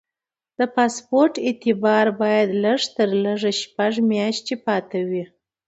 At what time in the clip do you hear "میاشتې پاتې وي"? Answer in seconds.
4.11-5.23